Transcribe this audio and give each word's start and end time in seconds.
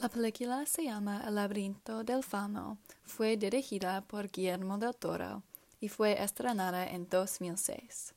La 0.00 0.08
película 0.08 0.64
se 0.64 0.84
llama 0.84 1.22
El 1.26 1.34
laberinto 1.34 2.04
del 2.04 2.22
fauno. 2.24 2.78
Fue 3.04 3.36
dirigida 3.36 4.00
por 4.00 4.30
Guillermo 4.30 4.78
del 4.78 4.96
Toro 4.96 5.42
y 5.78 5.90
fue 5.90 6.22
estrenada 6.22 6.86
en 6.86 7.06
2006. 7.06 8.14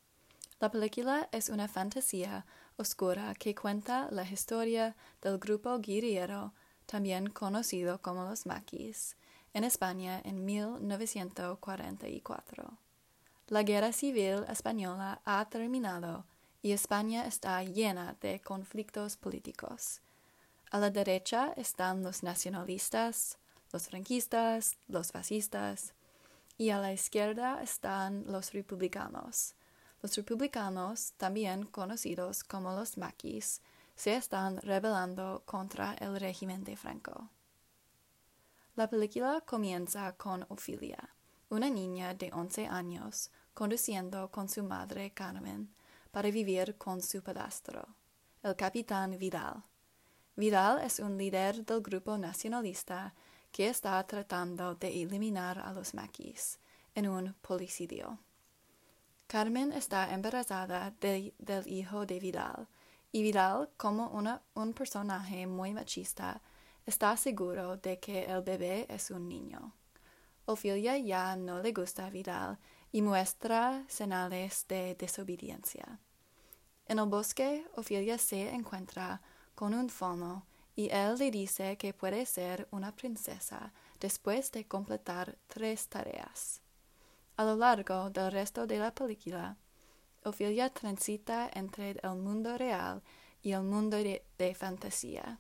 La 0.61 0.71
película 0.71 1.27
es 1.33 1.49
una 1.49 1.67
fantasía 1.67 2.45
oscura 2.77 3.33
que 3.33 3.53
cuenta 3.53 4.07
la 4.11 4.23
historia 4.23 4.95
del 5.21 5.39
grupo 5.39 5.77
guerrillero, 5.79 6.53
también 6.85 7.29
conocido 7.29 8.01
como 8.01 8.23
los 8.23 8.45
maquis, 8.45 9.17
en 9.53 9.65
España 9.65 10.21
en 10.23 10.45
1944. 10.45 12.77
La 13.49 13.63
guerra 13.63 13.91
civil 13.91 14.45
española 14.47 15.19
ha 15.25 15.43
terminado 15.49 16.23
y 16.61 16.71
España 16.71 17.27
está 17.27 17.61
llena 17.61 18.15
de 18.21 18.39
conflictos 18.39 19.17
políticos. 19.17 19.99
A 20.73 20.79
la 20.79 20.89
derecha 20.89 21.53
están 21.55 22.01
los 22.01 22.23
nacionalistas, 22.23 23.37
los 23.71 23.89
franquistas, 23.89 24.75
los 24.87 25.11
fascistas, 25.11 25.93
y 26.57 26.71
a 26.71 26.79
la 26.79 26.91
izquierda 26.91 27.61
están 27.61 28.23
los 28.25 28.53
republicanos. 28.53 29.53
Los 30.01 30.15
republicanos, 30.15 31.13
también 31.17 31.67
conocidos 31.67 32.43
como 32.43 32.71
los 32.71 32.97
maquis, 32.97 33.61
se 33.95 34.15
están 34.15 34.57
rebelando 34.63 35.43
contra 35.45 35.93
el 35.93 36.19
régimen 36.19 36.63
de 36.63 36.75
Franco. 36.75 37.29
La 38.75 38.89
película 38.89 39.41
comienza 39.41 40.13
con 40.13 40.43
Ofilia, 40.49 41.07
una 41.49 41.69
niña 41.69 42.15
de 42.15 42.31
11 42.33 42.65
años, 42.65 43.29
conduciendo 43.53 44.31
con 44.31 44.49
su 44.49 44.63
madre 44.63 45.11
Carmen 45.11 45.71
para 46.09 46.31
vivir 46.31 46.79
con 46.79 46.99
su 47.03 47.21
padrastro, 47.21 47.89
el 48.41 48.55
capitán 48.55 49.19
Vidal. 49.19 49.63
Vidal 50.35 50.81
es 50.83 50.99
un 50.99 51.17
líder 51.17 51.63
del 51.63 51.81
grupo 51.81 52.17
nacionalista 52.17 53.13
que 53.51 53.69
está 53.69 54.03
tratando 54.07 54.73
de 54.73 55.03
eliminar 55.03 55.59
a 55.59 55.71
los 55.73 55.93
maquis 55.93 56.59
en 56.95 57.07
un 57.07 57.35
policidio. 57.41 58.17
Carmen 59.27 59.71
está 59.71 60.11
embarazada 60.11 60.91
del 60.99 61.33
hijo 61.67 62.05
de 62.05 62.19
Vidal, 62.19 62.67
y 63.11 63.21
Vidal, 63.21 63.69
como 63.77 64.07
un 64.55 64.73
personaje 64.73 65.45
muy 65.45 65.71
machista, 65.71 66.41
está 66.87 67.15
seguro 67.15 67.77
de 67.77 67.99
que 67.99 68.25
el 68.25 68.41
bebé 68.41 68.87
es 68.89 69.11
un 69.11 69.29
niño. 69.29 69.71
Ophelia 70.45 70.97
ya 70.97 71.35
no 71.35 71.61
le 71.61 71.73
gusta 71.73 72.07
a 72.07 72.09
Vidal 72.09 72.57
y 72.91 73.03
muestra 73.03 73.85
señales 73.87 74.65
de 74.67 74.95
desobediencia. 74.95 75.99
En 76.87 76.97
el 76.97 77.05
bosque, 77.05 77.67
Ophelia 77.75 78.17
se 78.17 78.49
encuentra 78.49 79.21
con 79.55 79.73
un 79.73 79.89
fauno 79.89 80.45
y 80.75 80.89
él 80.89 81.17
le 81.17 81.31
dice 81.31 81.77
que 81.77 81.93
puede 81.93 82.25
ser 82.25 82.67
una 82.71 82.95
princesa 82.95 83.73
después 83.99 84.51
de 84.51 84.65
completar 84.65 85.37
tres 85.47 85.87
tareas. 85.87 86.61
A 87.37 87.43
lo 87.43 87.55
largo 87.55 88.09
del 88.09 88.31
resto 88.31 88.67
de 88.67 88.79
la 88.79 88.93
película, 88.93 89.57
Ophelia 90.23 90.69
transita 90.69 91.49
entre 91.53 91.99
el 92.01 92.15
mundo 92.15 92.57
real 92.57 93.01
y 93.41 93.51
el 93.51 93.63
mundo 93.63 93.97
de, 93.97 94.23
de, 94.37 94.55
fantasía. 94.55 95.39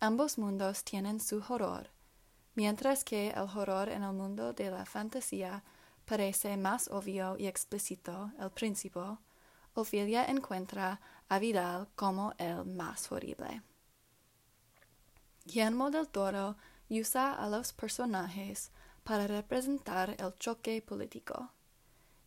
Ambos 0.00 0.38
mundos 0.38 0.84
tienen 0.84 1.20
su 1.20 1.42
horror, 1.48 1.90
mientras 2.54 3.04
que 3.04 3.30
el 3.30 3.48
horror 3.54 3.88
en 3.88 4.02
el 4.02 4.12
mundo 4.12 4.52
de 4.52 4.70
la 4.70 4.84
fantasía 4.84 5.64
parece 6.04 6.56
más 6.56 6.88
obvio 6.88 7.36
y 7.38 7.46
explícito 7.46 8.30
el 8.38 8.50
principio, 8.50 9.20
Ophelia 9.74 10.24
encuentra 10.26 11.00
a 11.28 11.38
Vidal 11.38 11.88
como 11.96 12.32
el 12.38 12.64
más 12.64 13.10
horrible. 13.10 13.62
Guillermo 15.44 15.90
del 15.90 16.08
Toro 16.08 16.56
usa 16.88 17.32
a 17.32 17.48
los 17.48 17.72
personajes 17.72 18.70
para 19.02 19.26
representar 19.26 20.16
el 20.18 20.34
choque 20.38 20.80
político. 20.80 21.50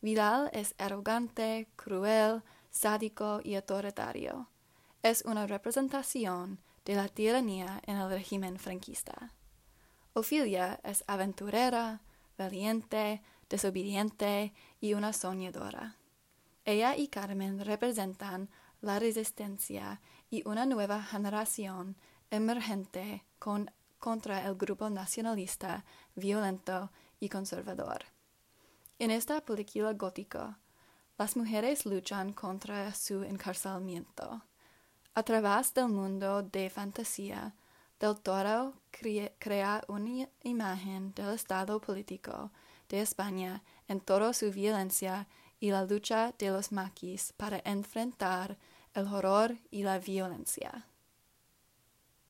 Vidal 0.02 0.50
es 0.54 0.76
arrogante, 0.77 1.70
cruel, 1.76 2.44
sádico 2.70 3.39
y 3.44 3.55
autoritario. 3.55 4.50
Es 5.02 5.23
una 5.23 5.48
representación 5.48 6.60
de 6.86 6.95
la 6.95 7.08
tiranía 7.08 7.82
en 7.86 7.98
el 7.98 8.10
régimen 8.10 8.60
franquista. 8.60 9.33
Ophelia 10.14 10.80
es 10.83 11.04
aventurera, 11.08 12.02
valiente, 12.38 13.21
desobediente 13.50 14.54
y 14.82 14.94
una 14.94 15.14
soñadora. 15.14 15.95
Ella 16.67 16.98
y 16.98 17.08
Carmen 17.08 17.64
representan 17.64 18.50
la 18.82 19.00
resistencia 19.00 20.02
y 20.30 20.45
una 20.45 20.66
nueva 20.66 21.02
generación 21.02 21.95
emergente 22.30 23.23
contra 24.00 24.45
el 24.45 24.55
grupo 24.55 24.89
nacionalista, 24.89 25.86
violento 26.16 26.92
y 27.22 27.30
conservador. 27.30 28.04
En 29.00 29.11
esta 29.11 29.39
película 29.45 29.94
gótica, 29.94 30.60
las 31.17 31.38
mujeres 31.38 31.86
luchan 31.86 32.33
contra 32.33 32.94
su 32.94 33.23
encarcelamiento. 33.23 34.44
A 35.14 35.23
través 35.23 35.73
del 35.73 35.88
mundo 35.88 36.44
de 36.44 36.70
fantasía, 36.70 37.56
Del 37.98 38.20
Toro 38.20 38.73
crea 39.39 39.86
una 39.88 40.27
imagen 40.44 41.14
del 41.14 41.33
estado 41.33 41.80
político 41.80 42.52
de 42.89 43.00
España 43.00 43.64
en 43.88 44.02
toda 44.02 44.33
su 44.33 44.52
violencia 44.52 45.30
y 45.60 45.72
la 45.72 45.86
lucha 45.86 46.34
de 46.38 46.50
los 46.50 46.72
maquis 46.72 47.34
para 47.34 47.62
enfrentar 47.66 48.58
el 48.94 49.08
horror 49.08 49.58
y 49.72 49.84
la 49.84 50.00
violencia. 50.00 50.88